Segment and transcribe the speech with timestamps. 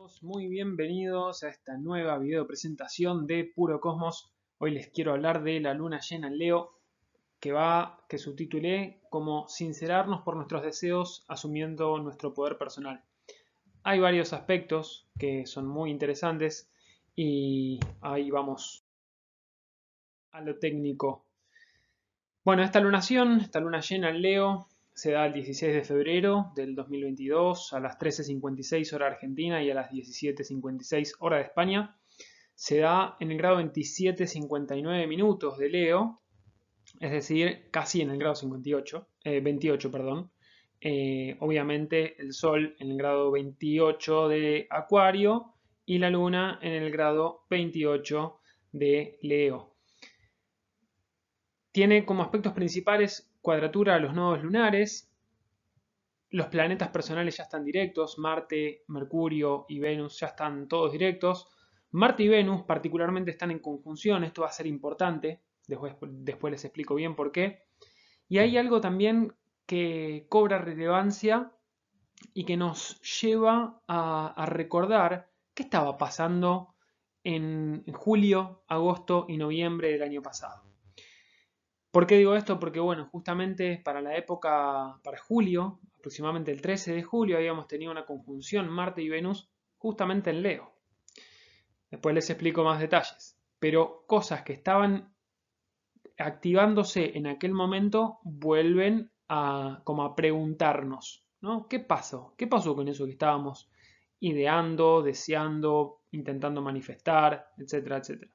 [0.00, 4.32] todos, muy bienvenidos a esta nueva video presentación de Puro Cosmos.
[4.56, 6.70] Hoy les quiero hablar de la luna llena en Leo,
[7.38, 13.04] que va, que subtitulé como Sincerarnos por nuestros deseos asumiendo nuestro poder personal.
[13.82, 16.72] Hay varios aspectos que son muy interesantes
[17.14, 18.86] y ahí vamos
[20.30, 21.26] a lo técnico.
[22.42, 24.69] Bueno, esta lunación, esta luna llena en Leo,
[25.00, 29.74] se da el 16 de febrero del 2022 a las 13.56 hora argentina y a
[29.74, 31.96] las 17.56 hora de España.
[32.54, 36.20] Se da en el grado 27.59 minutos de Leo,
[37.00, 39.88] es decir, casi en el grado 58, 28.
[39.88, 40.30] Eh, perdón.
[40.82, 45.54] Eh, obviamente el Sol en el grado 28 de Acuario
[45.86, 48.38] y la Luna en el grado 28
[48.72, 49.74] de Leo.
[51.72, 55.10] Tiene como aspectos principales cuadratura a los nodos lunares.
[56.30, 61.48] Los planetas personales ya están directos, Marte, Mercurio y Venus ya están todos directos.
[61.92, 66.64] Marte y Venus particularmente están en conjunción, esto va a ser importante, después, después les
[66.64, 67.64] explico bien por qué.
[68.28, 69.34] Y hay algo también
[69.66, 71.52] que cobra relevancia
[72.32, 76.74] y que nos lleva a, recordar qué estaba pasando
[77.24, 80.69] en julio, agosto y noviembre del año pasado.
[81.90, 82.60] ¿Por qué digo esto?
[82.60, 87.90] Porque, bueno, justamente para la época, para julio, aproximadamente el 13 de julio, habíamos tenido
[87.90, 90.72] una conjunción Marte y Venus justamente en Leo.
[91.90, 93.36] Después les explico más detalles.
[93.58, 95.12] Pero cosas que estaban
[96.16, 101.66] activándose en aquel momento vuelven a, como a preguntarnos, ¿no?
[101.68, 102.34] ¿Qué pasó?
[102.36, 103.70] ¿Qué pasó con eso que estábamos
[104.20, 108.32] ideando, deseando, intentando manifestar, etcétera, etcétera?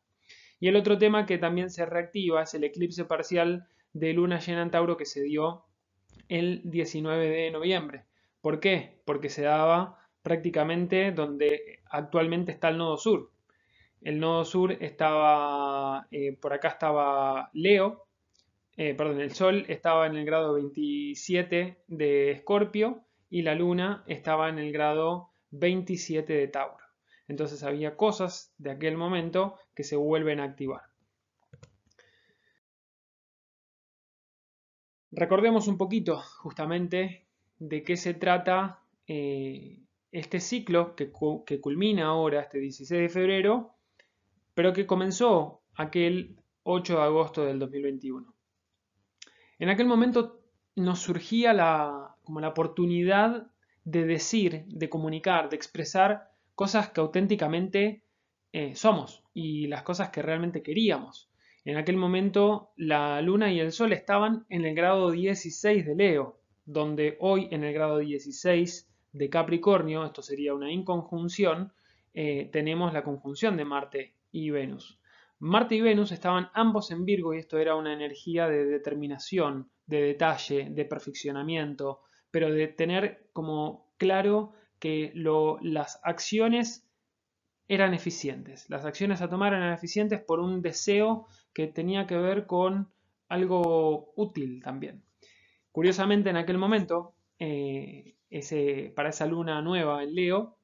[0.59, 4.61] Y el otro tema que también se reactiva es el eclipse parcial de luna llena
[4.61, 5.65] en Tauro que se dio
[6.27, 8.05] el 19 de noviembre.
[8.41, 9.01] ¿Por qué?
[9.05, 13.31] Porque se daba prácticamente donde actualmente está el nodo sur.
[14.01, 18.05] El nodo sur estaba, eh, por acá estaba Leo,
[18.77, 24.49] eh, perdón, el Sol estaba en el grado 27 de Escorpio y la Luna estaba
[24.49, 26.84] en el grado 27 de Tauro.
[27.28, 30.81] Entonces había cosas de aquel momento que se vuelven a activar.
[35.12, 37.25] Recordemos un poquito justamente
[37.58, 39.80] de qué se trata eh,
[40.12, 41.09] este ciclo que,
[41.62, 43.75] culmina ahora, este 16 de febrero,
[44.53, 48.34] pero que comenzó aquel 8 de agosto del 2021.
[49.59, 50.42] En aquel momento
[50.75, 53.47] nos surgía la, como la oportunidad
[53.86, 58.03] de decir, de comunicar, de expresar cosas que auténticamente
[58.53, 61.29] eh, somos y las cosas que realmente queríamos.
[61.66, 66.39] En aquel momento la luna y el sol estaban en el grado 16 de Leo,
[66.65, 71.73] donde hoy en el grado 16 de Capricornio, esto sería una inconjunción,
[72.13, 74.99] eh, tenemos la conjunción de Marte y Venus.
[75.39, 80.01] Marte y Venus estaban ambos en Virgo y esto era una energía de determinación, de
[80.01, 82.01] detalle, de perfeccionamiento,
[82.31, 84.53] pero de tener como claro
[84.85, 85.12] que
[85.63, 86.88] las acciones
[87.68, 88.69] eran eficientes.
[88.69, 91.25] Las acciones a tomar eran eficientes por un deseo
[91.56, 92.91] que tenía que ver con
[93.28, 95.03] algo útil también.
[95.72, 98.13] Curiosamente, en aquel momento, eh,
[98.95, 100.59] para esa luna nueva en Leo,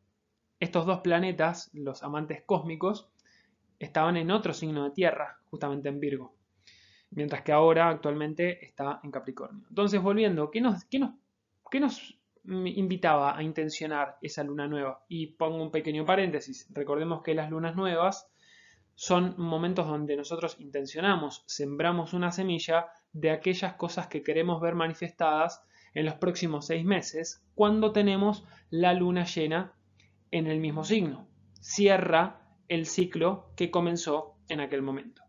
[0.59, 3.09] estos dos planetas, los amantes cósmicos,
[3.79, 6.35] estaban en otro signo de Tierra, justamente en Virgo.
[7.09, 9.65] Mientras que ahora actualmente está en Capricornio.
[9.67, 11.15] Entonces, volviendo, ¿qué nos, qué nos,
[11.71, 15.03] qué nos me invitaba a intencionar esa luna nueva.
[15.07, 16.67] Y pongo un pequeño paréntesis.
[16.71, 18.27] Recordemos que las lunas nuevas
[18.95, 25.63] son momentos donde nosotros intencionamos, sembramos una semilla de aquellas cosas que queremos ver manifestadas
[25.93, 29.73] en los próximos seis meses, cuando tenemos la luna llena
[30.29, 31.27] en el mismo signo.
[31.59, 35.23] Cierra el ciclo que comenzó en aquel momento.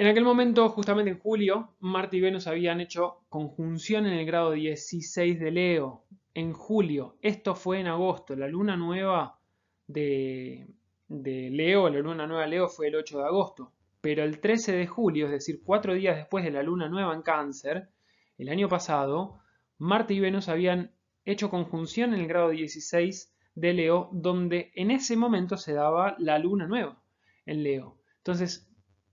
[0.00, 4.52] En aquel momento, justamente en julio, Marte y Venus habían hecho conjunción en el grado
[4.52, 6.04] 16 de Leo.
[6.32, 9.38] En julio, esto fue en agosto, la luna nueva
[9.86, 10.66] de,
[11.06, 13.72] Leo, la luna nueva de Leo fue el 8 de agosto.
[14.00, 17.20] Pero el 13 de julio, es decir, cuatro días después de la luna nueva en
[17.20, 17.90] cáncer,
[18.38, 19.40] el año pasado,
[19.76, 20.92] Marte y Venus habían
[21.26, 26.38] hecho conjunción en el grado 16 de Leo, donde en ese momento se daba la
[26.38, 27.02] luna nueva
[27.44, 27.98] en Leo.
[28.16, 28.69] Entonces,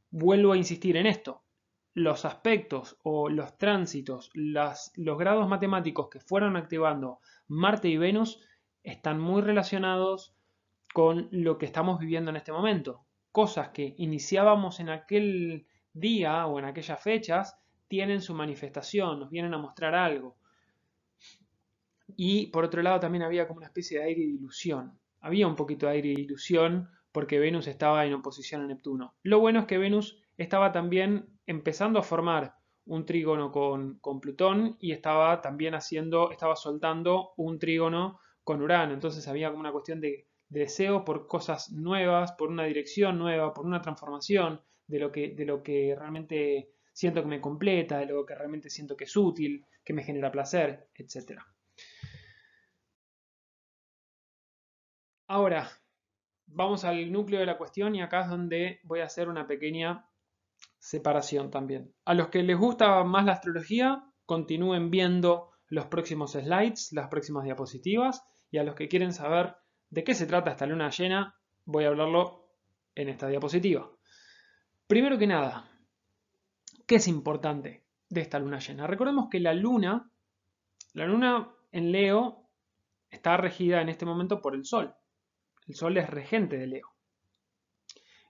[0.09, 1.43] vuelvo a insistir en esto.
[1.93, 8.39] Los aspectos o los tránsitos, los grados matemáticos que fueron activando Marte y Venus
[8.83, 10.35] están muy relacionados
[10.93, 13.05] con lo que estamos viviendo en este momento.
[13.31, 17.57] Cosas que iniciábamos en aquel día o en aquellas fechas
[17.87, 20.37] tienen su manifestación, nos vienen a mostrar algo.
[22.15, 24.97] y por otro lado también había como una especie de aire de ilusión.
[25.19, 29.15] Había un poquito de aire de ilusión porque Venus estaba en oposición a Neptuno.
[29.23, 32.55] Lo bueno es que Venus estaba también empezando a formar
[32.85, 38.93] un trígono con, Plutón y estaba también haciendo, estaba soltando un trígono con Urano.
[38.93, 43.65] Entonces había como una cuestión de, deseo por cosas nuevas, por una dirección nueva, por
[43.65, 48.25] una transformación de lo que, de lo que realmente siento que me completa, de lo
[48.25, 51.41] que realmente siento que es útil, que me genera placer, etc.
[55.27, 55.69] Ahora,
[56.47, 60.09] vamos al núcleo de la cuestión y acá es donde voy a hacer una pequeña
[60.79, 61.93] separación también.
[62.05, 67.43] A los que les gusta más la astrología, continúen viendo los próximos slides, las próximas
[67.43, 69.55] diapositivas, y a los que quieren saber
[69.89, 71.35] de qué se trata esta luna llena,
[71.65, 72.49] voy a hablarlo
[72.95, 73.91] en esta diapositiva.
[74.87, 75.69] Primero que nada,
[76.85, 78.87] ¿qué es importante de esta luna llena?
[78.87, 80.09] Recordemos que la luna,
[80.93, 82.49] la luna en Leo
[83.09, 84.95] está regida en este momento por el Sol.
[85.67, 86.87] El Sol es regente de Leo.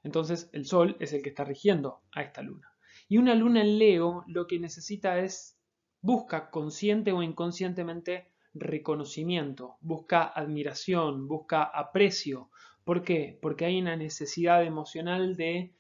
[0.04, 2.72] Entonces el Sol es el que está rigiendo a esta luna.
[3.08, 5.60] Y una luna en Leo lo que necesita es,
[6.02, 12.50] busca consciente o inconscientemente reconocimiento, busca admiración, busca aprecio.
[12.84, 13.38] ¿Por qué?
[13.42, 15.74] Porque hay una necesidad emocional de,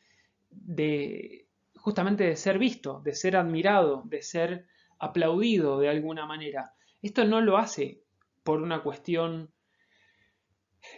[0.49, 4.67] de justamente de ser visto, de ser admirado, de ser
[4.99, 6.73] aplaudido de alguna manera.
[7.01, 8.03] Esto no lo hace
[8.43, 9.51] por una cuestión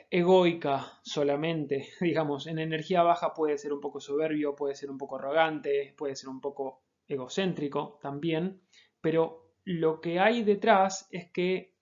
[0.09, 5.18] egoica solamente, digamos, en energía baja puede ser un poco soberbio, puede ser un poco
[5.18, 8.62] arrogante, puede ser un poco egocéntrico también,
[9.01, 11.75] pero lo que hay detrás es que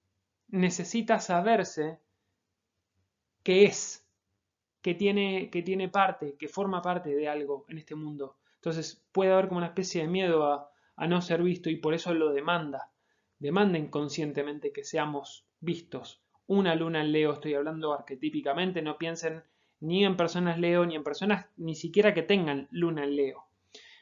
[0.49, 1.99] necesita saberse
[3.43, 4.05] que es,
[4.81, 8.37] que tiene, que tiene parte, que forma parte de algo en este mundo.
[8.55, 11.93] Entonces puede haber como una especie de miedo a, a no ser visto y por
[11.93, 12.91] eso lo demanda.
[13.39, 19.43] Demanda inconscientemente que seamos vistos, una luna en Leo, estoy hablando arquetípicamente, no piensen
[19.79, 23.45] ni en personas Leo, ni en personas ni siquiera que tengan luna en Leo.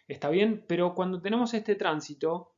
[0.07, 0.63] ¿Está bien?
[0.67, 2.53] Pero cuando tenemos este tránsito,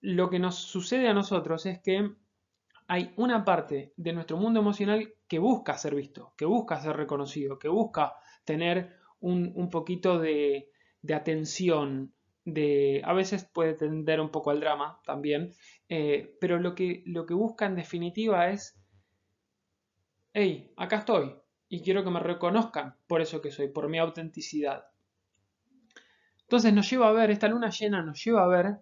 [0.00, 2.12] lo que nos sucede a nosotros es que
[2.88, 7.58] hay una parte de nuestro mundo emocional que busca ser visto, que busca ser reconocido,
[7.58, 8.14] que busca
[8.44, 10.70] tener un, poquito de,
[11.02, 12.12] de atención,
[12.46, 15.52] de, a veces puede tender un poco al drama también,
[15.88, 18.78] eh, pero lo que, lo que busca en definitiva es,
[20.32, 21.34] hey, acá estoy
[21.68, 24.86] y quiero que me reconozcan por eso que soy, por mi autenticidad.
[26.42, 28.76] Entonces nos lleva a ver, esta luna llena nos lleva a ver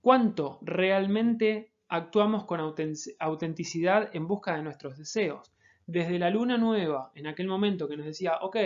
[0.00, 5.52] cuánto realmente actuamos con autenticidad en busca de nuestros deseos.
[5.86, 8.56] Desde la luna nueva, en aquel momento que nos decía, ok,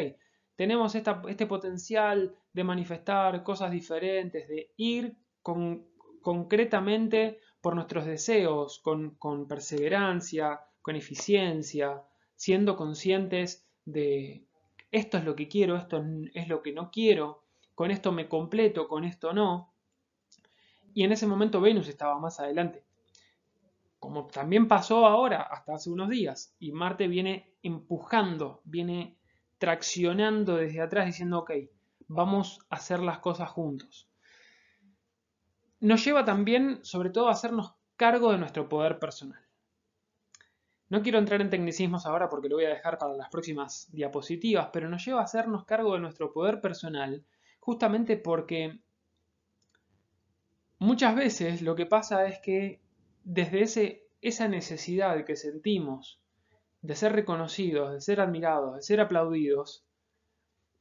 [0.56, 5.86] tenemos este potencial de manifestar cosas diferentes, de ir con,
[6.22, 12.02] concretamente por nuestros deseos, con, perseverancia, con eficiencia,
[12.34, 14.46] siendo conscientes de
[14.90, 16.02] esto es lo que quiero, esto
[16.34, 17.42] es lo que no quiero,
[17.74, 19.72] con esto me completo, con esto no.
[20.94, 22.82] Y en ese momento Venus estaba más adelante.
[23.98, 26.54] Como también pasó ahora, hasta hace unos días.
[26.58, 29.15] Y Marte viene empujando, viene
[29.58, 31.52] traccionando desde atrás diciendo, ok,
[32.08, 34.08] vamos a hacer las cosas juntos
[35.80, 39.40] nos lleva también, sobre todo, a hacernos cargo de nuestro poder personal.
[40.88, 44.70] No quiero entrar en tecnicismos ahora porque lo voy a dejar para las próximas diapositivas,
[44.72, 47.24] pero nos lleva a hacernos cargo de nuestro poder personal
[47.58, 48.78] justamente porque
[50.78, 52.80] muchas veces lo que pasa es que
[53.24, 56.20] desde ese, esa necesidad que sentimos
[56.86, 59.84] de ser reconocidos, de ser admirados, de ser aplaudidos,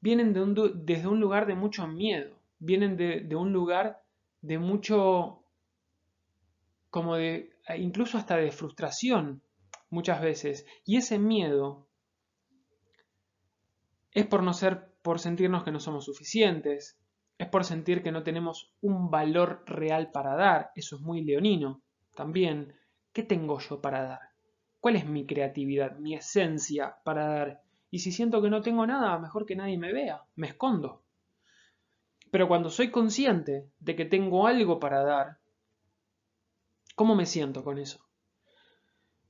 [0.02, 4.04] vienen de desde un lugar de mucho miedo, vienen de, de un lugar
[4.42, 5.44] de mucho,
[6.92, 9.42] como de, incluso hasta de frustración
[9.90, 10.68] muchas veces.
[10.86, 11.88] Y ese miedo
[14.12, 17.00] es por no ser, por sentirnos que no somos suficientes,
[17.40, 20.72] es por sentir que no tenemos un valor real para dar.
[20.76, 21.82] Eso es muy leonino
[22.16, 22.76] también.
[23.12, 24.25] ¿Qué tengo yo para dar?
[24.86, 27.64] ¿Cuál es mi creatividad, mi esencia para dar?
[27.90, 31.02] Y si siento que no tengo nada, mejor que nadie me vea, me escondo.
[32.30, 35.40] Pero cuando soy consciente de que tengo algo para dar,
[36.94, 38.08] ¿cómo me siento con eso?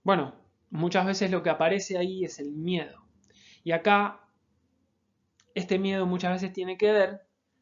[0.04, 0.36] Bueno,
[0.72, 3.06] muchas veces lo que aparece ahí es el miedo.
[3.64, 4.28] Y acá,
[5.54, 7.22] este miedo muchas veces tiene que ver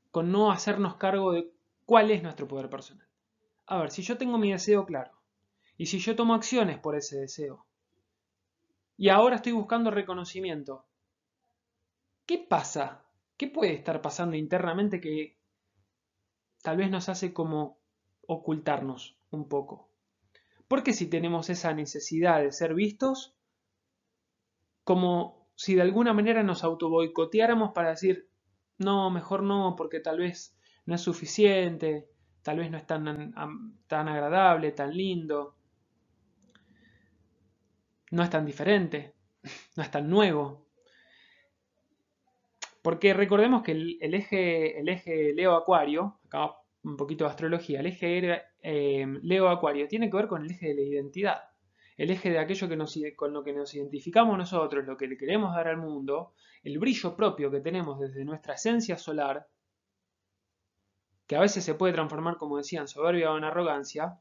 [0.10, 1.52] con no hacernos cargo de
[1.86, 3.08] cuál es nuestro poder personal.
[3.68, 5.12] A ver, si yo tengo mi deseo claro,
[5.78, 7.68] y si yo tomo acciones por ese deseo,
[8.98, 10.86] y ahora estoy buscando reconocimiento,
[12.26, 13.04] ¿qué pasa
[13.38, 15.38] ¿Qué puede estar pasando internamente que
[16.62, 17.80] tal vez nos hace como
[18.28, 19.90] ocultarnos un poco?
[20.68, 23.36] Porque si tenemos esa necesidad de ser vistos,
[24.84, 28.30] como si de alguna manera nos autoboicoteáramos para decir,
[28.78, 32.10] no, mejor no, porque tal vez no es suficiente,
[32.44, 33.34] tal vez no es tan,
[33.88, 35.56] tan agradable, tan lindo,
[38.14, 39.16] no es tan diferente,
[39.76, 40.68] no es tan nuevo.
[42.84, 46.52] Porque recordemos que el, eje, el eje Leo-Acuario, acá
[46.84, 50.76] un poquito de astrología, el eje eh, Leo-Acuario tiene que ver con el eje de
[50.76, 51.44] la identidad,
[51.98, 55.18] el eje de aquello que nos, con lo que nos identificamos nosotros, lo que le
[55.18, 59.48] queremos dar al mundo, el brillo propio que tenemos desde nuestra esencia solar,
[61.26, 64.20] que a veces se puede transformar, como decía, en soberbia o en arrogancia,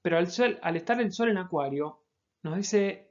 [0.00, 0.28] pero al,
[0.62, 2.00] al estar el sol en Acuario,
[2.42, 3.05] nos dice,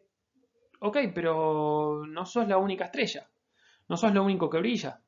[0.79, 3.29] ok, pero no sos la única estrella.
[3.87, 5.01] No sos lo único que brilla.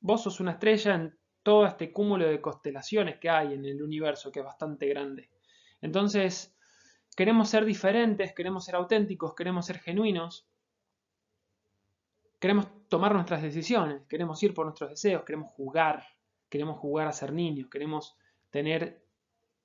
[0.00, 4.32] Vos sos una estrella en todo este cúmulo de constelaciones que hay en el universo,
[4.32, 5.30] que es bastante grande.
[5.80, 6.56] Entonces,
[7.16, 10.48] queremos ser diferentes, queremos ser auténticos, queremos ser genuinos,
[12.38, 16.04] queremos tomar nuestras decisiones, queremos ir por nuestros deseos, queremos jugar,
[16.48, 18.16] queremos jugar a ser niños, queremos
[18.50, 19.04] tener,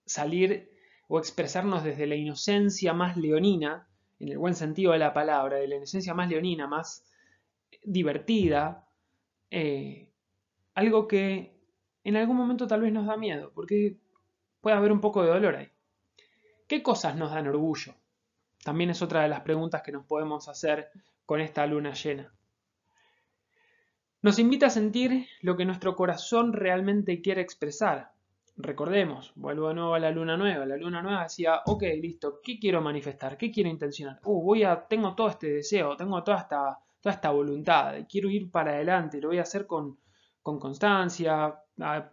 [0.05, 0.72] salir
[1.08, 3.88] o expresarnos desde la inocencia más leonina,
[4.22, 7.04] en el buen sentido de la palabra, de la inocencia más leonina, más
[7.84, 8.88] divertida,
[9.50, 10.12] eh,
[10.75, 11.60] algo que
[12.04, 13.98] en algún momento tal vez nos da miedo, porque
[14.62, 15.70] puede haber un poco de dolor ahí.
[16.68, 17.96] ¿Qué cosas nos dan orgullo?
[18.63, 20.90] También es otra de las preguntas que nos podemos hacer
[21.25, 22.32] con esta luna llena.
[24.22, 28.12] Nos invita a sentir lo que nuestro corazón realmente quiere expresar.
[28.58, 30.65] Recordemos, vuelvo de nuevo a la luna nueva.
[30.65, 33.38] La luna nueva decía, ok, listo, ¿qué quiero manifestar?
[33.38, 34.20] ¿Qué quiero intencionar?
[34.24, 38.50] Uh, voy a, tengo todo este deseo, tengo toda esta toda esta voluntad, quiero ir
[38.51, 39.98] para adelante, lo voy a hacer con,
[40.43, 41.55] constancia,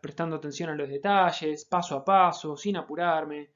[0.01, 3.51] prestando atención a los detalles, paso a paso, sin apurarme.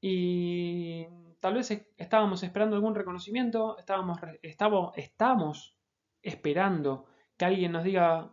[0.00, 1.06] Y
[1.40, 5.76] tal vez estábamos esperando algún reconocimiento, estábamos, estábamos, estamos
[6.22, 7.06] esperando
[7.36, 8.30] que alguien nos diga,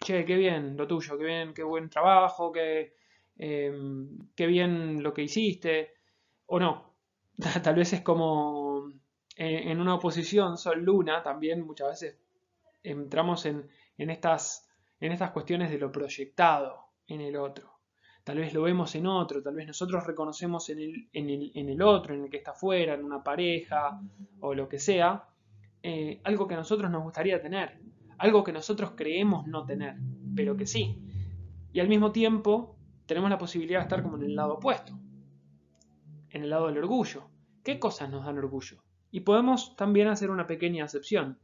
[0.00, 2.94] che, qué bien lo tuyo, qué bien, qué buen trabajo, qué,
[3.38, 5.94] em, qué bien lo que hiciste,
[6.46, 6.94] o no.
[7.62, 8.92] Tal vez es como
[9.38, 12.18] en una oposición Sol-Luna también muchas veces
[12.82, 14.68] entramos en, estas,
[15.00, 17.78] en estas cuestiones de lo proyectado en el otro.
[18.24, 22.14] Tal vez lo vemos en otro, tal vez nosotros reconocemos en el, en el, otro,
[22.14, 24.00] en el que está afuera, en una pareja
[24.40, 25.24] o lo que sea,
[25.82, 27.78] eh, algo que a nosotros nos gustaría tener,
[28.18, 29.94] algo que nosotros creemos no tener,
[30.34, 30.98] pero que sí.
[31.72, 32.76] Y al mismo tiempo
[33.08, 34.92] tenemos la posibilidad de estar como en el lado opuesto,
[36.28, 37.30] en el lado del orgullo.
[37.64, 38.84] ¿Qué cosas nos dan orgullo?
[39.10, 41.38] Y podemos también hacer una pequeña excepción.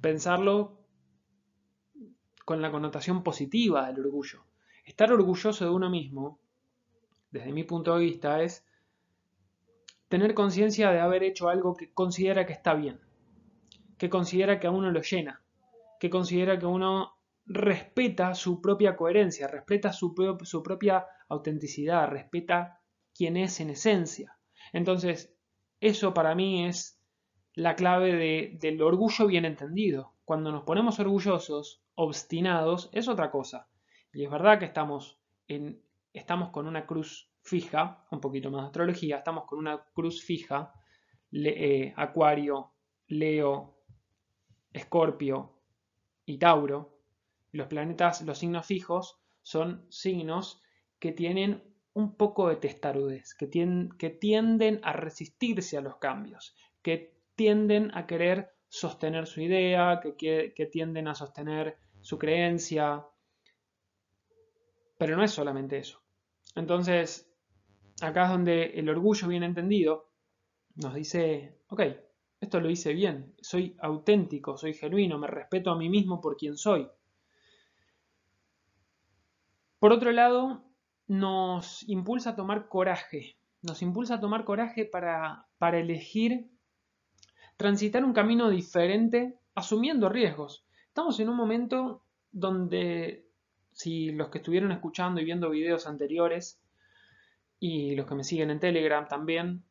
[0.00, 0.78] Pensarlo
[2.46, 4.42] con la connotación positiva del orgullo.
[4.86, 6.40] Estar orgulloso de uno mismo,
[7.30, 8.64] desde mi punto de vista, es
[10.08, 12.98] tener conciencia de haber hecho algo que considera que está bien,
[13.98, 15.42] que considera que a uno lo llena,
[16.00, 17.17] que considera que uno
[17.48, 22.80] respeta su propia coherencia, respeta su, propia autenticidad, respeta
[23.14, 24.38] quién es en esencia.
[24.72, 25.34] Entonces,
[25.80, 27.00] eso para mí es
[27.54, 30.14] la clave del orgullo bien entendido.
[30.24, 33.68] Cuando nos ponemos orgullosos, obstinados, es otra cosa.
[34.12, 35.18] Y es verdad que estamos
[36.52, 40.72] con una cruz fija, un poquito más de astrología, estamos con una cruz fija,
[41.32, 42.72] eh, Acuario,
[43.08, 43.78] Leo,
[44.72, 45.54] Escorpio
[46.26, 46.97] y Tauro.
[47.52, 50.62] Los planetas, los signos fijos, son signos
[50.98, 51.62] que tienen
[51.94, 53.46] un poco de testarudez, que,
[54.10, 60.66] tienden a resistirse a los cambios, que tienden a querer sostener su idea, que, que
[60.66, 63.04] tienden a sostener su creencia.
[64.98, 66.02] Pero no es solamente eso.
[66.54, 67.28] Entonces,
[68.00, 70.10] acá es donde el orgullo bien entendido
[70.76, 71.82] nos dice, ok,
[72.40, 76.56] esto lo hice bien, soy auténtico, soy genuino, me respeto a mí mismo por quien
[76.56, 76.88] soy.
[79.78, 80.64] Por otro lado,
[81.06, 86.50] nos impulsa a tomar coraje, nos impulsa a tomar coraje para, para elegir
[87.56, 90.64] transitar un camino diferente asumiendo riesgos.
[90.86, 93.26] Estamos en un momento donde,
[93.72, 96.60] si los que estuvieron escuchando y viendo videos anteriores,
[97.60, 99.64] y los que me siguen en Telegram también,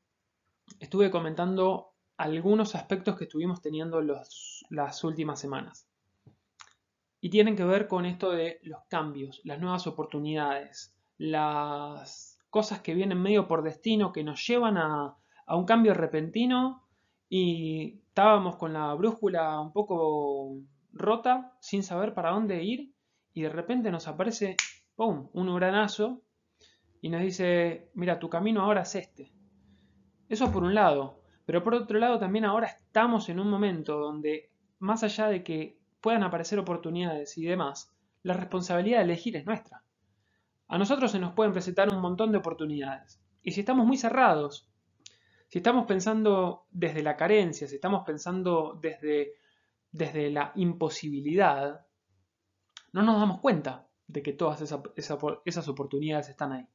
[0.80, 5.88] estuve comentando algunos aspectos que estuvimos teniendo las últimas semanas.
[7.20, 12.94] Y tienen que ver con esto de los cambios, las nuevas oportunidades, las cosas que
[12.94, 15.16] vienen medio por destino, que nos llevan a,
[15.50, 16.84] un cambio repentino
[17.30, 20.58] y estábamos con la brújula un poco
[20.94, 22.94] rota, sin saber para dónde ir,
[23.34, 24.56] y de repente nos aparece,
[24.96, 26.22] ¡pum!, un uranazo
[27.02, 29.32] y nos dice, mira, tu camino ahora es este.
[30.30, 34.50] Eso por un lado, pero por otro lado también ahora estamos en un momento donde,
[34.80, 39.84] más allá de que puedan aparecer oportunidades y demás, la responsabilidad de elegir es nuestra.
[40.68, 43.22] A nosotros se nos pueden presentar un montón de oportunidades.
[43.42, 44.70] Y si estamos muy cerrados,
[45.48, 49.34] si estamos pensando desde la carencia, si estamos pensando desde,
[49.92, 51.86] desde la imposibilidad,
[52.92, 56.68] no nos damos cuenta de que todas esas oportunidades están ahí.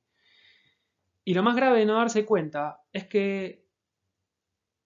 [1.24, 3.66] Y lo más grave de no darse cuenta es que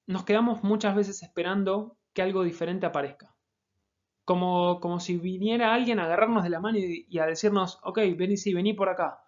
[0.07, 3.36] nos quedamos muchas veces esperando que algo diferente aparezca.
[4.27, 8.37] Como, como si viniera alguien a agarrarnos de la mano y, a decirnos, ok, vení,
[8.37, 9.25] sí, vení por acá.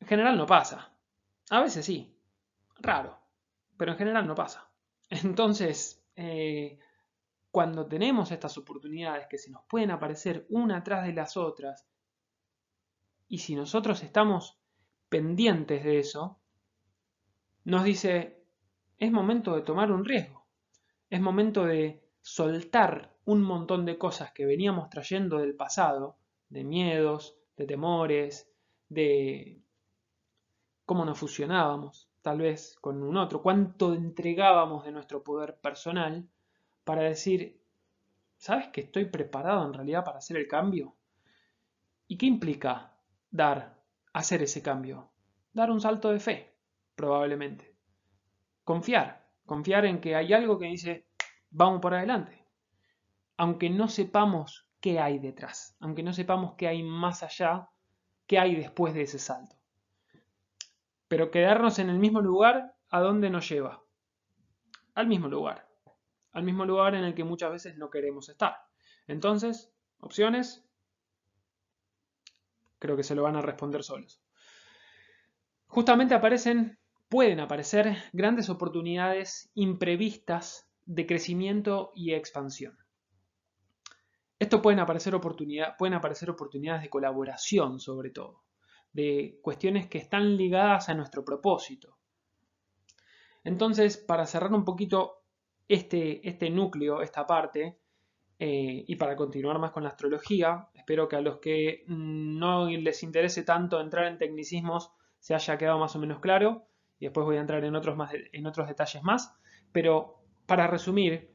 [0.00, 0.92] En general no pasa.
[1.50, 2.18] A veces sí.
[2.80, 3.16] Raro.
[3.76, 4.68] Pero en general no pasa.
[5.10, 6.78] Entonces, eh,
[7.50, 11.86] cuando tenemos estas oportunidades que se nos pueden aparecer una tras de las otras,
[13.28, 14.58] y si nosotros estamos
[15.10, 16.40] pendientes de eso,
[17.64, 18.44] nos dice,
[18.98, 20.46] es momento de tomar un riesgo,
[21.10, 26.16] es momento de soltar un montón de cosas que veníamos trayendo del pasado,
[26.48, 28.50] de miedos, de temores,
[28.88, 29.62] de
[30.84, 36.28] cómo nos fusionábamos, tal vez con un otro, cuánto entregábamos de nuestro poder personal
[36.84, 37.60] para decir,
[38.36, 40.96] ¿sabes que estoy preparado en realidad para hacer el cambio?
[42.08, 42.92] ¿Y qué implica
[43.30, 43.80] dar
[44.12, 45.10] hacer ese cambio?
[45.52, 46.54] Dar un salto de fe,
[46.94, 47.74] probablemente.
[48.64, 51.06] Confiar, confiar en que hay algo que dice,
[51.50, 52.41] vamos por adelante.
[53.42, 57.70] Aunque no sepamos qué hay detrás, aunque no sepamos qué hay más allá,
[58.28, 59.56] qué hay después de ese salto.
[61.08, 63.82] Pero quedarnos en el mismo lugar, ¿a dónde nos lleva?
[64.94, 65.68] Al mismo lugar.
[66.30, 68.54] Al mismo lugar en el que muchas veces no queremos estar.
[69.08, 70.64] Entonces, opciones,
[72.78, 74.22] creo que se lo van a responder solos.
[75.66, 82.78] Justamente aparecen, pueden aparecer grandes oportunidades imprevistas de crecimiento y expansión.
[84.42, 85.14] Esto pueden aparecer,
[85.78, 88.42] pueden aparecer oportunidades de colaboración sobre todo,
[88.92, 91.96] de cuestiones que están ligadas a nuestro propósito.
[93.44, 95.22] Entonces, para cerrar un poquito
[95.68, 97.78] este, este núcleo, esta parte,
[98.36, 103.04] eh, y para continuar más con la astrología, espero que a los que no les
[103.04, 106.66] interese tanto entrar en tecnicismos se haya quedado más o menos claro,
[106.98, 109.36] y después voy a entrar en otros, más, en otros detalles más,
[109.70, 111.32] pero para resumir,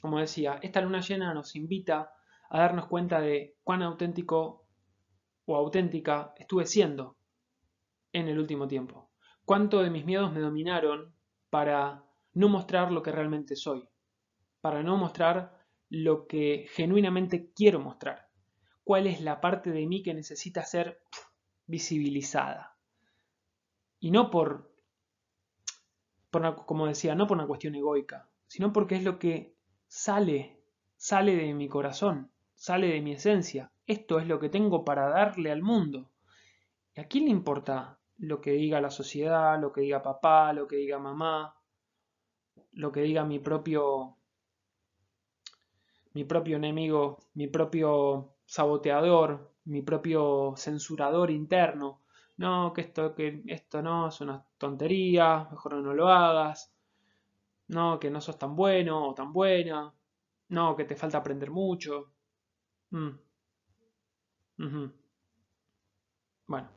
[0.00, 2.14] como decía, esta luna llena nos invita
[2.50, 4.66] a darnos cuenta de cuán auténtico
[5.44, 7.16] o auténtica estuve siendo
[8.12, 9.10] en el último tiempo.
[9.44, 11.14] Cuánto de mis miedos me dominaron
[11.50, 13.88] para no mostrar lo que realmente soy,
[14.60, 15.58] para no mostrar
[15.88, 18.28] lo que genuinamente quiero mostrar,
[18.84, 21.00] cuál es la parte de mí que necesita ser
[21.66, 22.76] visibilizada.
[24.00, 24.72] Y no por,
[26.30, 29.56] por como decía, no por una cuestión egoica, sino porque es lo que
[29.86, 30.62] sale,
[30.96, 33.70] sale de mi corazón, sale de mi esencia.
[33.86, 36.10] Esto es lo que tengo para darle al mundo.
[36.94, 40.66] ¿Y a quién le importa lo que diga la sociedad, lo que diga papá, lo
[40.66, 41.54] que diga mamá,
[42.72, 44.16] lo que diga mi propio
[46.14, 52.00] mi propio enemigo, mi propio saboteador, mi propio censurador interno?
[52.38, 56.72] No, que esto, que esto no, es una tontería, mejor no lo hagas.
[57.68, 59.92] No, que no sos tan bueno o tan buena.
[60.48, 62.12] No, que te falta aprender mucho.
[62.90, 63.10] Mm.
[66.46, 66.68] Bueno,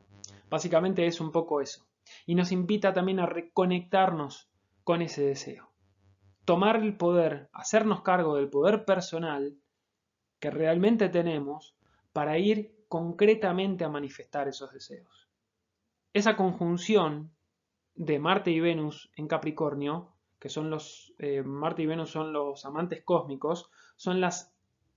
[0.48, 1.86] básicamente es un poco eso.
[2.26, 4.48] Y nos invita también a reconectarnos
[4.84, 5.70] con ese deseo.
[6.44, 9.56] Tomar el poder, hacernos cargo del poder personal
[10.38, 11.76] que realmente tenemos
[12.12, 15.28] para ir concretamente a manifestar esos deseos.
[16.12, 17.32] Esa conjunción
[17.94, 22.64] de Marte y Venus en Capricornio que son los, eh, Marte y Venus son los
[22.64, 24.52] amantes cósmicos, son las,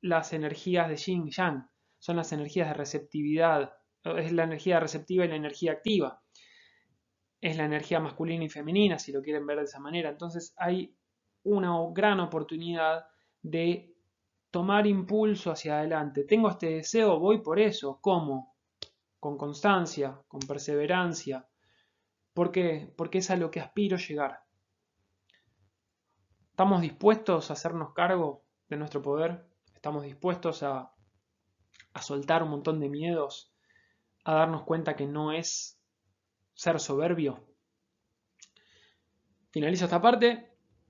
[0.05, 5.25] las energías de Yin y Yang, son las energías de receptividad, es la energía receptiva
[5.25, 6.21] y la energía activa.
[7.41, 10.09] Es la energía masculina y femenina, si lo quieren ver de esa manera.
[10.09, 10.95] Entonces hay
[11.43, 13.05] una gran oportunidad
[13.41, 13.95] de
[14.51, 16.23] tomar impulso hacia adelante.
[16.23, 17.99] Tengo este deseo, voy por eso.
[17.99, 18.55] ¿Cómo?
[19.19, 21.47] Con constancia, con perseverancia.
[22.33, 22.93] ¿Por qué?
[22.95, 24.43] Porque es a lo que aspiro llegar.
[26.51, 29.54] ¿Estamos dispuestos a hacernos cargo de nuestro poder?
[29.85, 30.91] estamos dispuestos a,
[32.01, 33.53] soltar un montón de miedos,
[34.23, 35.79] a darnos cuenta que no es
[36.55, 37.45] ser soberbio.
[39.51, 40.49] Finalizo esta parte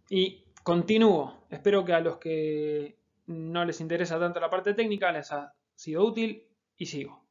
[0.10, 1.45] y continúo.
[1.49, 6.05] Espero que a los que no les interesa tanto la parte técnica les ha sido
[6.05, 7.21] útil y sigo.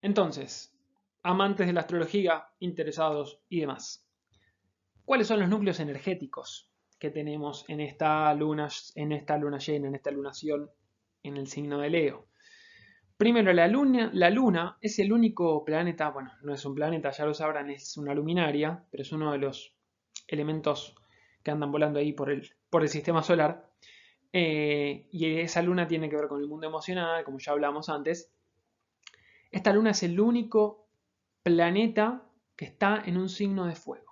[0.00, 0.72] Entonces,
[1.24, 4.06] amantes de la astrología, interesados y demás.
[5.04, 9.94] ¿Cuáles son los núcleos energéticos que tenemos en esta luna, en esta luna llena, en
[9.96, 10.70] esta lunación
[11.22, 12.26] en el signo de Leo?
[13.16, 17.24] Primero, la luna, la luna es el único planeta, bueno, no es un planeta, ya
[17.24, 19.74] lo sabrán, es una luminaria, pero es uno de los
[20.26, 20.94] elementos
[21.42, 22.52] que andan volando ahí por el,
[22.88, 23.70] sistema solar.
[24.32, 28.32] Eh, y esa luna tiene que ver con el mundo emocional, como ya hablamos antes.
[29.50, 30.88] Esta luna es el único
[31.42, 32.22] planeta
[32.56, 34.11] que está en un signo de fuego.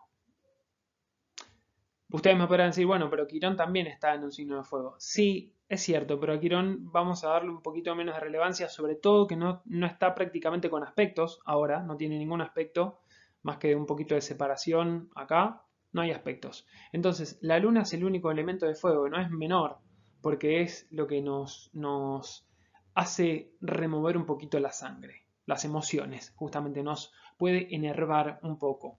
[2.13, 4.97] Ustedes me podrán decir, bueno, pero Quirón también está en un signo de fuego.
[4.99, 8.97] Sí, es cierto, pero a Quirón vamos a darle un poquito menos de relevancia, sobre
[8.97, 12.99] todo que no, no está prácticamente con aspectos ahora, no tiene ningún aspecto,
[13.43, 16.67] más que un poquito de separación acá, no hay aspectos.
[16.93, 19.79] Entonces, la luna es el único elemento de fuego, no es menor,
[20.21, 22.49] porque es lo que nos, nos
[22.95, 28.99] hace remover un poquito la sangre, las emociones, justamente nos puede enervar un poco.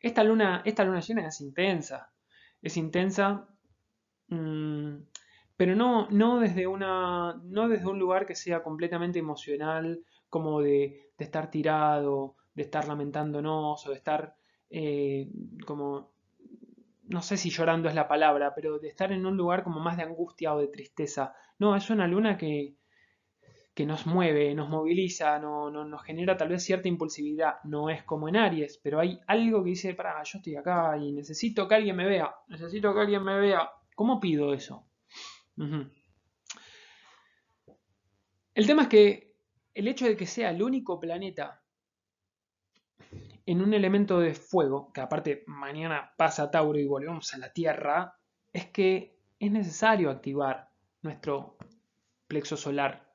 [0.00, 2.12] Esta luna, esta luna llena es intensa,
[2.62, 3.48] es intensa,
[4.28, 4.96] mm,
[5.56, 11.10] pero no, no, desde una, no desde un lugar que sea completamente emocional, como de,
[11.18, 14.36] estar tirado, de estar lamentándonos o de estar
[14.70, 15.28] eh,
[15.66, 16.12] como
[17.08, 19.96] no sé si llorando es la palabra, pero de estar en un lugar como más
[19.96, 21.34] de angustia o de tristeza.
[21.58, 22.74] No, es una luna que,
[23.78, 27.62] que nos mueve, nos moviliza, no, nos genera tal vez cierta impulsividad.
[27.62, 31.12] No es como en Aries, pero hay algo que dice, para, yo estoy acá y
[31.12, 33.70] necesito que alguien me vea, necesito que alguien me vea.
[33.94, 34.84] ¿Cómo pido eso?
[38.52, 39.36] El tema es que
[39.72, 41.62] el hecho de que sea el único planeta
[43.46, 48.18] en un elemento de fuego, que aparte mañana pasa Tauro y volvemos a la Tierra,
[48.52, 50.68] es que es necesario activar
[51.02, 51.56] nuestro
[52.26, 53.07] plexo solar.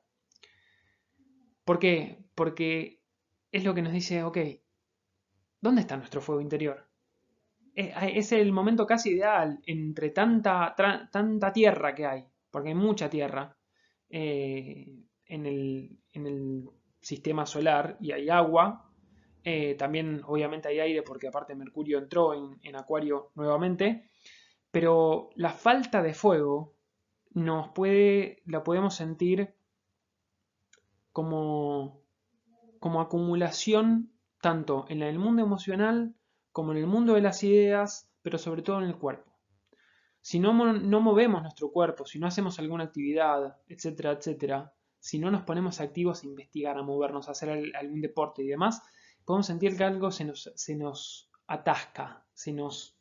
[1.63, 2.23] ¿Por qué?
[2.35, 3.01] Porque
[3.51, 4.37] es lo que nos dice, ok,
[5.61, 6.87] ¿dónde está nuestro fuego interior?
[7.75, 10.75] Es el momento casi ideal entre tanta,
[11.53, 13.57] tierra que hay, porque hay mucha tierra
[14.09, 14.87] eh,
[15.25, 16.69] en, el, en
[17.01, 18.93] sistema solar y hay agua,
[19.45, 24.09] eh, también obviamente hay aire porque aparte Mercurio entró en, Acuario nuevamente.
[24.71, 26.75] Pero la falta de fuego
[27.31, 29.53] nos puede, la podemos sentir
[31.13, 32.01] como,
[32.79, 36.13] como acumulación tanto en el mundo emocional
[36.51, 39.31] como en el mundo de las ideas, pero sobre todo en el cuerpo.
[40.21, 45.31] Si no, no movemos nuestro cuerpo, si no hacemos alguna actividad, etcétera, etcétera, si no
[45.31, 48.81] nos ponemos activos a investigar, a movernos, a hacer algún deporte y demás,
[49.25, 52.97] podemos sentir que algo se nos, se nos atasca, se nos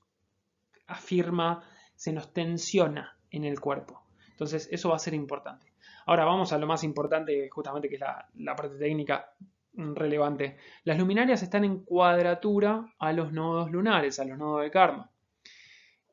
[0.87, 1.63] afirma,
[1.95, 4.03] se nos tensiona en el cuerpo.
[4.31, 5.72] Entonces eso va a ser importante.
[6.07, 9.33] Ahora vamos a lo más importante, justamente que es la, parte técnica
[9.75, 10.57] relevante.
[10.85, 15.11] Las luminarias están en cuadratura a los nodos lunares, a los nodos de karma.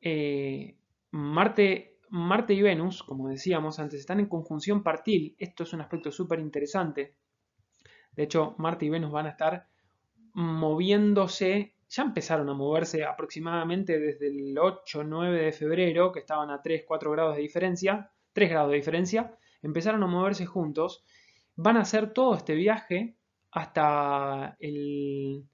[0.00, 0.76] Eh,
[1.10, 5.34] Marte, Marte y Venus, como decíamos antes, están en conjunción partil.
[5.38, 7.14] Esto es un aspecto súper interesante.
[8.12, 9.66] De hecho, Marte y Venus van a estar
[10.34, 16.62] moviéndose, ya empezaron a moverse aproximadamente desde el 8 9 de febrero, que estaban a
[16.62, 21.04] 3, 4 grados de diferencia, 3 grados de diferencia, empezaron a moverse juntos,
[21.56, 23.16] van a hacer todo este viaje
[23.50, 25.44] hasta el...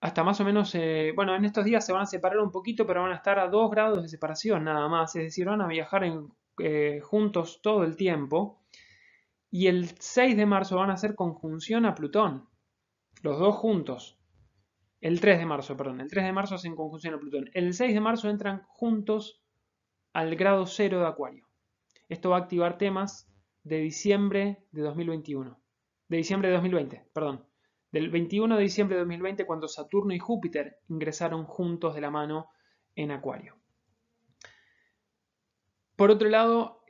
[0.00, 2.86] Hasta más o menos, eh, bueno, en estos días se van a separar un poquito,
[2.86, 5.66] pero van a estar a 2 grados de separación nada más, es decir, van a
[5.66, 6.04] viajar
[6.58, 8.62] eh, juntos todo el tiempo.
[9.50, 12.48] Y el 6 de marzo van a hacer conjunción a Plutón
[13.22, 14.18] los dos juntos.
[15.00, 16.00] El 3 de marzo, perdón.
[16.00, 17.50] El 3 de marzo hacen conjunción a Plutón.
[17.54, 19.42] El 6 de marzo entran juntos
[20.12, 21.49] al grado 0 de Acuario.
[22.10, 25.56] Esto va a activar temas de diciembre de 2021.
[26.08, 27.46] De diciembre de 2020, perdón.
[27.92, 32.50] Del 21 de diciembre de 2020 cuando Saturno y Júpiter ingresaron juntos de la mano
[32.96, 33.56] en Acuario.
[35.94, 36.82] Por otro lado,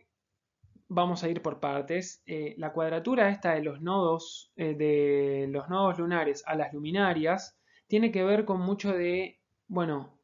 [0.88, 2.22] vamos a ir por partes.
[2.24, 7.60] Eh, la cuadratura esta de los nodos, eh, de los nodos lunares a las luminarias
[7.88, 10.18] tiene que ver con mucho de, bueno,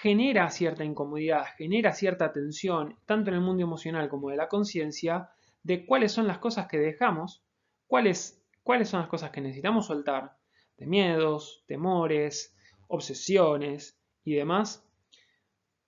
[0.00, 5.30] genera cierta incomodidad, genera cierta tensión, tanto en el mundo emocional como de la conciencia,
[5.62, 7.42] de cuáles son las cosas que dejamos,
[7.86, 10.36] cuáles, cuáles son las cosas que necesitamos soltar,
[10.76, 12.54] de miedos, temores,
[12.88, 14.84] obsesiones y demás,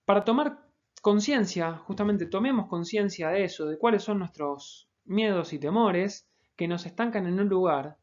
[0.05, 0.59] para tomar
[1.01, 6.85] conciencia, justamente tomemos conciencia de eso, de cuáles son nuestros miedos y temores que nos
[6.85, 7.97] estancan en un lugar,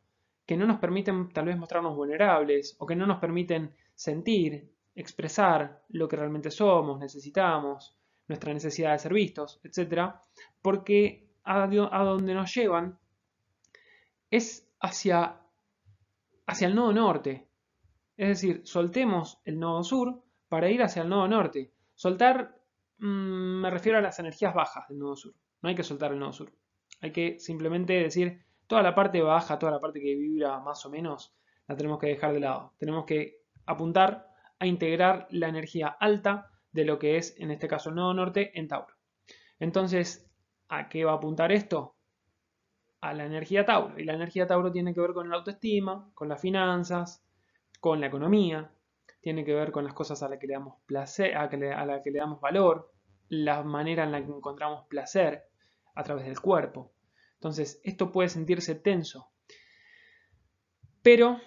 [0.47, 5.85] que no nos permiten tal vez mostrarnos vulnerables o que no nos permiten sentir, expresar
[5.88, 7.96] lo que realmente somos, necesitamos,
[8.28, 10.12] nuestra necesidad de ser vistos, etc.
[10.62, 12.98] Porque a, donde nos llevan
[14.30, 15.40] es hacia,
[16.46, 17.48] hacia el nodo norte.
[18.16, 21.72] Es decir, soltemos el nodo sur para ir hacia el nodo norte.
[21.94, 22.57] Soltar
[22.98, 25.35] mm, me refiero a las energías bajas del nodo sur.
[25.62, 26.52] No hay que soltar el nodo sur.
[27.00, 30.90] Hay que simplemente decir toda la parte baja, toda la parte que vibra más o
[30.90, 31.35] menos,
[31.66, 32.72] la tenemos que dejar de lado.
[32.78, 34.34] Tenemos que apuntar
[34.64, 38.59] a integrar la energía alta de lo que es, en este caso, el nodo norte
[38.59, 38.94] en Tauro.
[39.61, 40.29] Entonces,
[40.68, 41.94] ¿a qué va a apuntar esto?
[43.00, 43.98] A la energía Tauro.
[43.98, 47.24] Y la energía Tauro tiene que ver con la autoestima, con las finanzas,
[47.81, 48.70] con la economía,
[49.20, 51.46] tiene que ver con las cosas a las que le damos placer, a,
[51.87, 52.92] las que le damos valor,
[53.29, 55.44] la manera en la que encontramos placer
[55.94, 56.92] a través del cuerpo.
[57.35, 59.31] Entonces, esto puede sentirse tenso.
[61.03, 61.40] Pero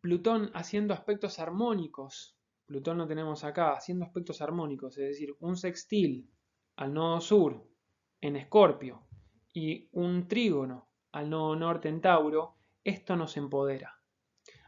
[0.00, 6.30] Plutón haciendo aspectos armónicos, Plutón lo tenemos acá, haciendo aspectos armónicos, es decir, un sextil
[6.76, 7.66] al nodo sur
[8.20, 9.06] en Escorpio
[9.52, 14.00] y un trígono al nodo norte en Tauro, esto nos empodera.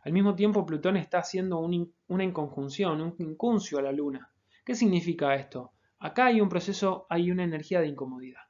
[0.04, 4.32] Al mismo tiempo, Plutón está haciendo una inconjunción, un incuncio a la Luna.
[4.64, 5.72] ¿Qué significa esto?
[6.00, 8.42] Acá hay un proceso, hay una energía de incomodidad.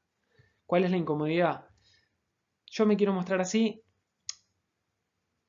[0.65, 1.67] ¿Cuál es la incomodidad?
[2.67, 3.82] Yo me quiero mostrar así,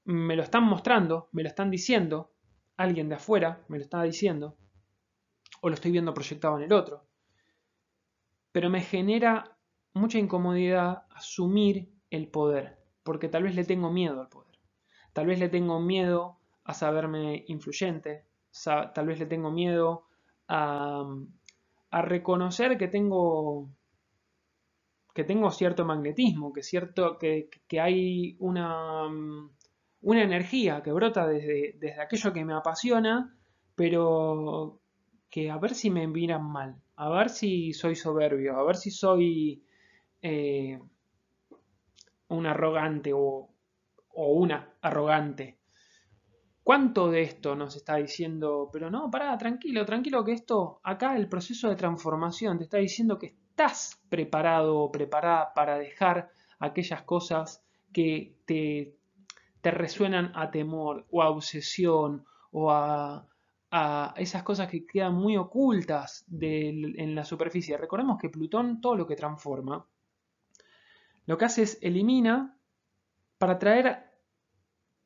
[0.05, 2.33] me lo están mostrando, me lo están diciendo,
[2.77, 4.57] alguien de afuera me lo está diciendo,
[5.61, 7.05] o lo estoy viendo proyectado en el otro.
[8.51, 9.57] Pero me genera
[9.93, 14.59] mucha incomodidad asumir el poder, porque tal vez le tengo miedo al poder.
[15.13, 18.25] Tal vez le tengo miedo a saberme influyente,
[18.93, 20.07] tal vez le tengo miedo
[20.47, 21.05] a,
[21.91, 23.69] reconocer que tengo
[25.13, 29.07] que tengo cierto magnetismo, que, cierto, que, que hay una,
[30.03, 33.35] una energía que brota desde, desde aquello que me apasiona,
[33.73, 34.81] pero
[35.29, 38.91] que a ver si me miran mal, a ver si soy soberbio, a ver si
[38.91, 39.63] soy
[40.21, 40.79] eh,
[42.27, 43.49] un arrogante o,
[44.09, 45.59] o, una arrogante.
[46.63, 48.69] ¿Cuánto de esto nos está diciendo?
[48.71, 53.17] Pero no, pará, tranquilo, tranquilo que esto, acá el proceso de transformación te está diciendo
[53.17, 58.97] que estás preparado o preparada para dejar aquellas cosas que te,
[59.63, 63.25] te resuenan a temor o a obsesión o a,
[64.17, 67.75] esas cosas que quedan muy ocultas en la superficie.
[67.75, 69.87] Recordemos que Plutón todo lo que transforma,
[71.25, 72.59] lo que hace es elimina
[73.39, 74.11] para traer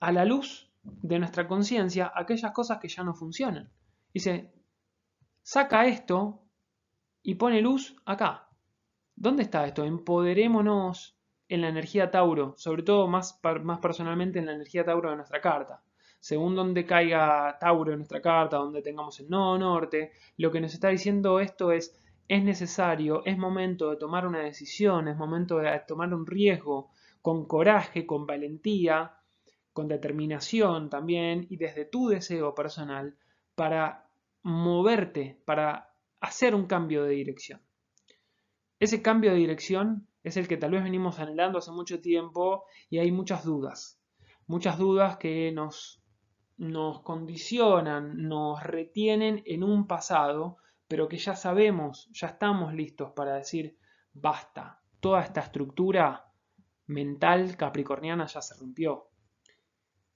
[0.01, 3.71] a la luz de nuestra conciencia aquellas cosas que ya no funcionan.
[4.13, 4.51] Dice,
[5.43, 6.41] saca esto
[7.21, 8.49] y pone luz acá.
[9.15, 9.85] ¿Dónde está esto?
[9.85, 11.16] Empoderémonos
[11.49, 15.41] en la energía Tauro, sobre todo más, más personalmente en la energía Tauro de nuestra
[15.41, 15.81] carta.
[16.19, 20.73] Según donde caiga Tauro en nuestra carta, donde tengamos el nodo norte, lo que nos
[20.73, 25.81] está diciendo esto es, es necesario, es momento de tomar una decisión, es momento de
[25.87, 26.89] tomar un riesgo
[27.21, 29.13] con coraje, con valentía,
[29.71, 33.15] con determinación también y desde tu deseo personal
[33.55, 34.09] para
[34.41, 37.61] moverte, para hacer un cambio de dirección.
[38.79, 42.99] Ese cambio de dirección es el que tal vez venimos anhelando hace mucho tiempo y
[42.99, 43.99] hay muchas dudas.
[44.45, 46.01] Muchas dudas que nos,
[46.57, 53.35] nos condicionan, nos retienen en un pasado, pero que ya sabemos, ya estamos listos para
[53.35, 53.77] decir,
[54.13, 56.31] basta, toda esta estructura
[56.87, 59.09] mental capricorniana ya se rompió.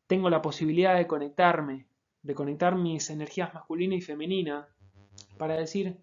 [0.07, 1.87] Tengo la posibilidad de conectarme,
[2.21, 4.67] de conectar mis energías masculina y femenina,
[5.37, 5.99] para decir,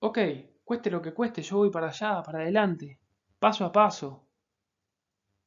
[0.00, 0.18] ok,
[0.66, 2.98] Cueste lo que cueste, yo voy para allá, para adelante,
[3.38, 4.26] paso a paso.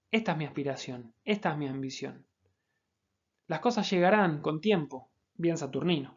[0.10, 2.26] Esta es mi aspiración, esta es mi ambición.
[3.48, 6.16] Las cosas llegarán con tiempo, bien saturnino.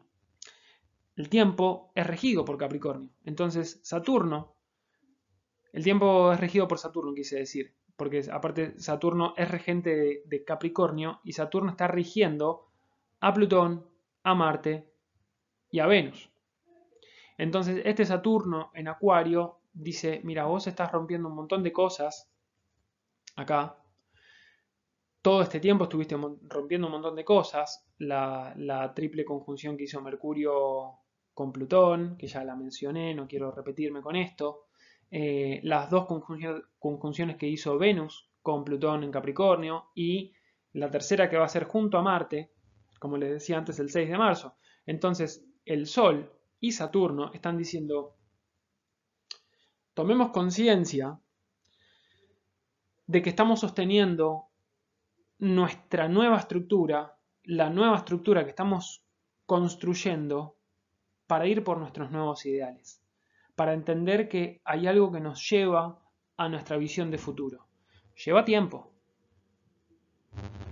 [1.17, 3.09] El tiempo es regido por Capricornio.
[3.25, 4.55] Entonces, Saturno,
[5.73, 10.45] el tiempo es regido por Saturno, quise decir, porque aparte Saturno es regente de, de
[10.45, 12.71] Capricornio y Saturno está rigiendo
[13.19, 13.85] a Plutón,
[14.23, 14.89] a Marte
[15.69, 16.32] y a Venus.
[17.37, 22.31] Entonces, este Saturno en Acuario dice, mira, vos estás rompiendo un montón de cosas
[23.35, 23.77] acá.
[25.21, 27.87] Todo este tiempo estuviste rompiendo un montón de cosas.
[27.97, 30.99] La, triple conjunción que hizo Mercurio
[31.33, 34.67] con Plutón, que ya la mencioné, no quiero repetirme con esto.
[35.09, 40.33] Eh, las dos conjunciones que hizo Venus con Plutón en Capricornio y
[40.73, 42.51] la tercera que va a ser junto a Marte,
[42.99, 44.57] como les decía antes, el 6 de marzo.
[44.85, 46.31] Entonces, el Sol
[46.63, 48.15] y Saturno están diciendo,
[49.93, 51.19] tomemos conciencia
[53.05, 54.45] de que estamos sosteniendo
[55.39, 59.03] nuestra nueva estructura, la nueva estructura que estamos
[59.45, 60.55] construyendo
[61.27, 63.03] para ir por nuestros nuevos ideales,
[63.55, 65.99] para entender que hay algo que nos lleva
[66.37, 67.67] a nuestra visión de futuro.
[68.23, 68.89] Lleva tiempo,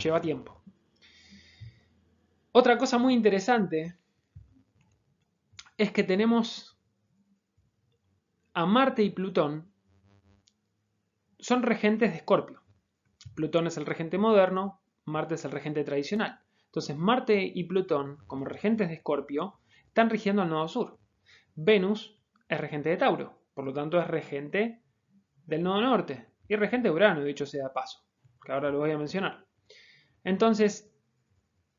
[0.02, 0.64] lleva tiempo.
[2.54, 3.98] Otra cosa muy interesante
[5.82, 6.80] es que tenemos
[8.54, 9.74] a Marte y Plutón,
[11.40, 12.62] son regentes de Escorpio.
[13.34, 16.40] Plutón es el regente moderno, Marte es el regente tradicional.
[16.66, 21.00] Entonces Marte y Plutón, como regentes de Escorpio, están rigiendo al nodo sur.
[21.56, 22.16] Venus
[22.48, 24.84] es regente de Tauro, por lo tanto es regente
[25.48, 28.06] del nodo norte y regente de Urano, dicho sea de paso,
[28.46, 29.48] que ahora lo voy a mencionar.
[30.24, 30.94] Entonces,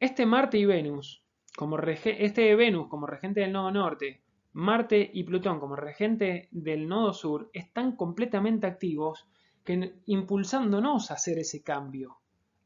[0.00, 1.21] este Marte y Venus,
[1.56, 7.12] como este Venus como regente del nodo norte, Marte y Plutón como regente del nodo
[7.12, 9.26] sur, están completamente activos,
[9.64, 12.18] que, impulsándonos a hacer ese cambio,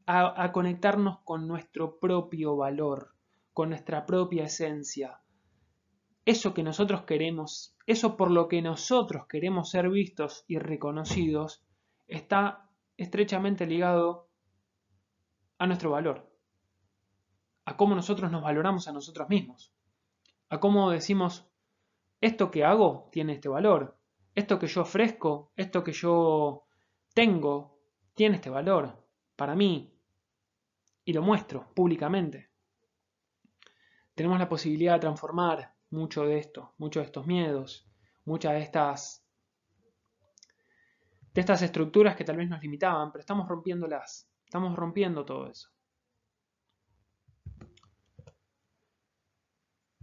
[0.05, 3.13] a conectarnos con nuestro propio valor,
[3.53, 5.19] con nuestra propia esencia,
[6.27, 11.63] eso que nosotros queremos, eso por lo que nosotros queremos ser vistos y reconocidos,
[12.05, 14.27] está estrechamente ligado
[15.57, 16.29] a nuestro valor,
[17.67, 19.73] a cómo nosotros nos valoramos a nosotros mismos,
[20.47, 21.45] a cómo decimos,
[22.21, 23.99] esto que hago tiene este valor,
[24.33, 26.65] esto que yo ofrezco, esto que yo
[27.13, 27.77] tengo,
[28.15, 29.93] tiene este valor para mí
[31.03, 32.49] y lo muestro públicamente.
[34.15, 37.85] Tenemos la posibilidad de transformar mucho de esto, muchos de estos miedos,
[38.23, 39.27] muchas de estas
[41.33, 45.76] de estas estructuras que tal vez nos limitaban, pero estamos rompiéndolas, estamos rompiendo todo eso.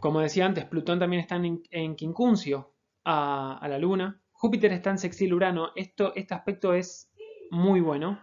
[0.04, 4.20] Como decía antes, Plutón también está en, en quincuncio a, a, la Luna.
[4.32, 5.70] Júpiter está en sextil Urano.
[5.76, 7.10] Esto, este aspecto es
[7.50, 8.20] muy bueno.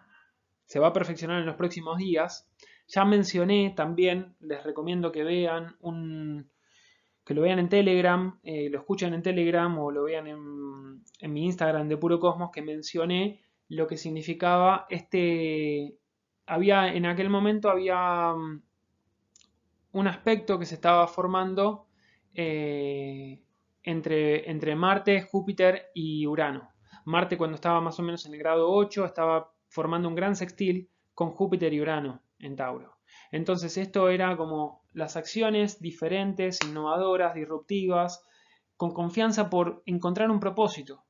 [0.65, 2.47] Se va a perfeccionar en los próximos días.
[2.87, 6.51] Ya mencioné también, les recomiendo que vean un,
[7.25, 11.45] que lo vean en Telegram, eh, lo escuchen en Telegram o lo vean en, mi
[11.45, 15.97] Instagram de Puro Cosmos, que mencioné lo que significaba este...
[16.45, 18.61] Había, en aquel momento había mm,
[19.93, 21.87] un aspecto que se estaba formando
[22.33, 23.43] eh,
[23.83, 26.69] entre, entre Marte, Júpiter y Urano.
[27.05, 30.89] Marte cuando estaba más o menos en el grado 8 estaba formando un gran sextil
[31.13, 32.97] con Júpiter y Urano en Tauro.
[33.31, 38.23] Entonces esto era como las acciones diferentes, innovadoras, disruptivas,
[38.77, 41.05] con confianza por encontrar un propósito.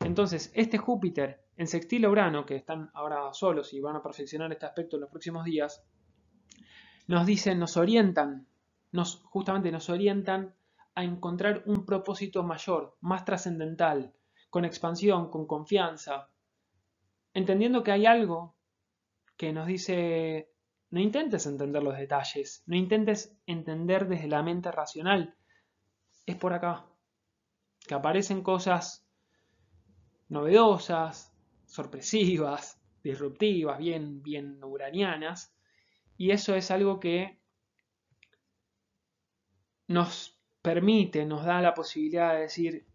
[0.00, 4.50] Entonces este Júpiter en sextil a Urano, que están ahora solos y van a perfeccionar
[4.52, 5.84] este aspecto en los próximos días,
[7.10, 8.46] nos dicen, nos orientan,
[8.92, 10.54] nos, justamente nos orientan
[10.94, 14.12] a encontrar un propósito mayor, más trascendental,
[14.48, 16.28] con expansión, con confianza,
[17.34, 18.54] entendiendo que hay algo
[19.36, 20.52] que nos dice
[20.90, 25.34] no intentes entender los detalles, no intentes entender desde la mente racional.
[26.26, 26.86] Es por acá
[27.88, 29.04] que aparecen cosas
[30.28, 31.32] novedosas,
[31.66, 35.52] sorpresivas, disruptivas, bien, bien uranianas.
[36.20, 37.40] Y eso es algo que
[39.86, 42.86] nos permite, nos da la posibilidad de decir,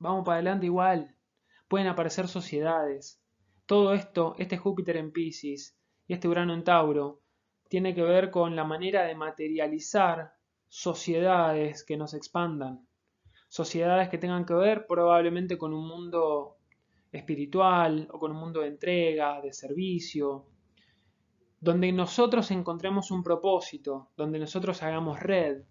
[0.00, 1.14] vamos para adelante igual.
[1.68, 3.22] Pueden aparecer sociedades.
[3.66, 7.22] Todo esto, este Júpiter en Pisces, y este Urano en Tauro
[7.68, 10.32] tiene que ver con la manera de materializar
[10.66, 12.88] sociedades que nos expandan,
[13.48, 16.56] sociedades que tengan que ver probablemente con un mundo
[17.12, 20.48] espiritual o con un mundo de entrega, de servicio,
[21.64, 25.62] donde nosotros encontremos un propósito, donde nosotros hagamos red.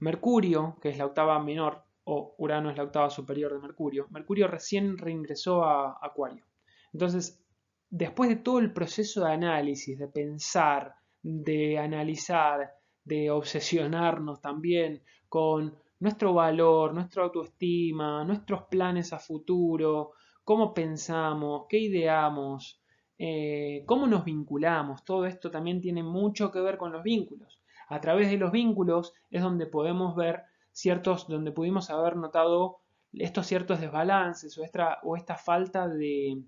[0.00, 4.48] Mercurio, que es la octava menor, o Urano es la octava superior de Mercurio, Mercurio
[4.48, 6.44] recién reingresó a Acuario.
[6.92, 7.40] Entonces,
[7.88, 12.72] después de todo el proceso de análisis, de pensar, de analizar,
[13.04, 20.10] de obsesionarnos también con nuestro valor, nuestra autoestima, nuestros planes a futuro,
[20.42, 22.80] cómo pensamos, qué ideamos,
[23.22, 27.60] eh, cómo nos vinculamos, todo esto también tiene mucho que ver con los vínculos.
[27.88, 32.78] A través de los vínculos es donde podemos ver ciertos, donde pudimos haber notado
[33.12, 34.62] estos ciertos desbalances o
[35.02, 36.42] o esta falta de,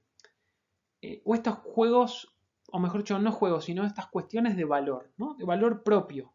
[1.02, 2.34] eh, o estos juegos,
[2.70, 6.32] o mejor dicho, no juegos, sino estas cuestiones de valor, de valor propio,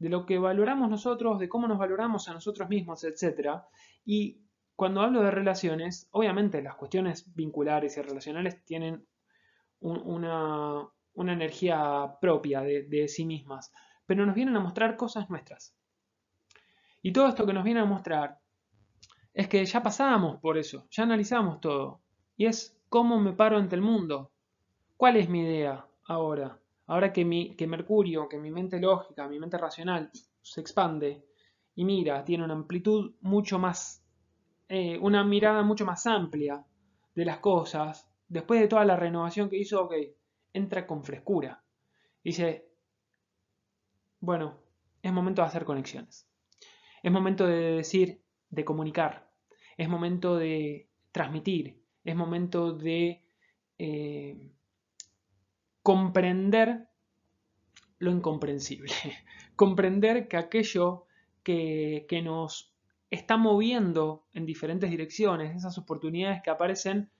[0.00, 3.60] de lo que valoramos nosotros, de cómo nos valoramos a nosotros mismos, etc.
[4.04, 4.40] Y
[4.74, 9.06] cuando hablo de relaciones, obviamente las cuestiones vinculares y relacionales tienen
[9.80, 13.72] una, energía propia de, de sí mismas,
[14.06, 15.74] pero nos vienen a mostrar cosas nuestras.
[17.02, 18.38] Y todo esto que nos viene a mostrar
[19.32, 22.02] es que ya pasamos por eso, ya analizamos todo.
[22.36, 24.30] Y es ¿Cómo me paro ante el mundo?
[24.96, 26.58] ¿Cuál es mi idea ahora?
[26.86, 30.10] Ahora que, mi, que Mercurio, que mi mente lógica, mi mente racional
[30.40, 31.26] se expande
[31.74, 34.04] y mira, tiene una amplitud mucho más,
[34.68, 36.64] eh, una mirada mucho más amplia
[37.14, 39.94] de las cosas, después de toda la renovación que hizo, ok,
[40.52, 41.62] entra con frescura.
[42.24, 42.68] Dice,
[44.20, 44.58] bueno,
[45.02, 46.28] es momento de hacer conexiones.
[47.02, 49.30] Es momento de decir, de comunicar.
[49.76, 51.82] Es momento de transmitir.
[52.04, 53.22] Es momento de
[53.78, 54.50] eh,
[55.82, 56.88] comprender
[57.98, 58.92] lo incomprensible.
[59.56, 61.06] comprender que aquello
[61.42, 62.74] que, que nos
[63.10, 67.10] está moviendo en diferentes direcciones, esas oportunidades que aparecen,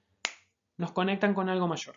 [0.79, 1.97] nos conectan con algo mayor.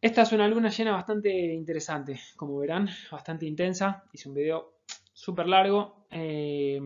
[0.00, 4.04] Esta es una luna llena bastante interesante, como verán, bastante intensa.
[4.12, 4.74] Hice un video
[5.12, 6.06] súper largo.
[6.10, 6.80] Eh,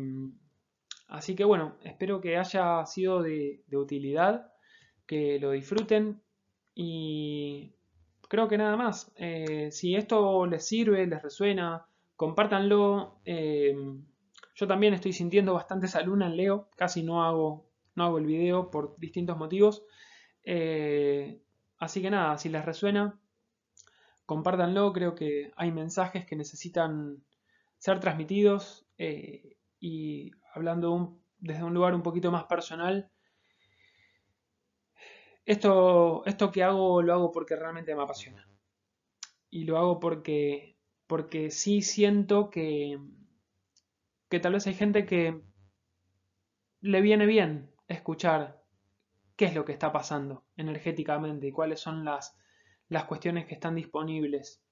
[1.09, 4.53] así que bueno, espero que haya sido de, utilidad,
[5.07, 6.23] que lo disfruten
[6.75, 7.75] y
[8.29, 9.13] creo que nada más.
[9.17, 11.85] Eh, si esto les sirve, les resuena,
[12.17, 13.21] compártanlo.
[13.27, 13.77] Eh,
[14.55, 18.27] yo también estoy sintiendo bastante esa luna en Leo, casi no hago, no hago el
[18.27, 19.85] video por distintos motivos.
[21.83, 23.19] Así que nada, si les resuena,
[24.25, 24.93] compártanlo.
[24.93, 27.25] Creo que hay mensajes que necesitan
[27.79, 33.11] ser transmitidos eh, y hablando desde un lugar un poquito más personal.
[35.45, 38.49] Esto, esto que hago lo hago porque realmente me apasiona.
[39.51, 40.77] Y lo hago porque,
[41.09, 42.97] porque sí siento que,
[44.31, 45.43] que tal vez hay gente que
[46.81, 48.63] le viene bien escuchar
[49.37, 52.37] qué es lo que está pasando energéticamente y cuáles son las,
[52.89, 54.63] las cuestiones que están disponibles,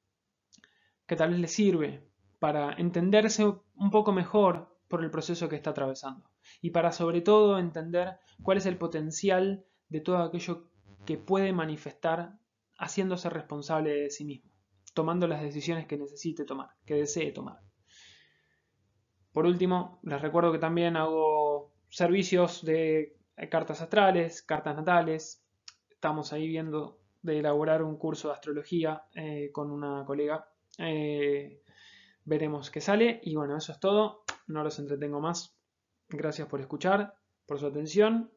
[1.06, 2.06] que tal vez le sirve
[2.38, 7.58] para entenderse un poco mejor por el proceso que está atravesando y para sobre todo
[7.58, 10.68] entender cuál es el potencial de todo aquello
[11.06, 12.38] que puede manifestar
[12.78, 14.50] haciéndose responsable de sí mismo,
[14.94, 17.60] tomando las decisiones que necesite tomar, que desee tomar.
[19.32, 21.39] Por último, les recuerdo que también hago
[21.90, 23.16] servicios de
[23.50, 25.44] cartas astrales, cartas natales.
[25.90, 30.48] Estamos ahí viendo de elaborar un curso de astrología eh, con una colega.
[30.78, 31.62] Eh,
[32.24, 33.20] veremos qué sale.
[33.22, 34.24] Y bueno, eso es todo.
[34.46, 35.56] No los entretengo más.
[36.08, 37.14] Gracias por escuchar,
[37.46, 38.30] por su atención.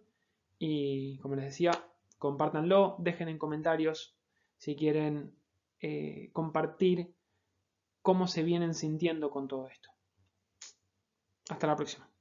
[0.60, 1.72] Y como les decía,
[2.18, 2.96] compártanlo.
[3.00, 4.18] Dejen en comentarios
[4.58, 5.36] si quieren
[5.80, 7.14] eh, compartir
[8.02, 9.90] cómo se vienen sintiendo con todo esto.
[11.50, 12.13] Hasta la próxima.